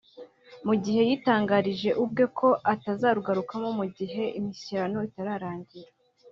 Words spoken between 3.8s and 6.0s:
gihe imishyikirano itararangira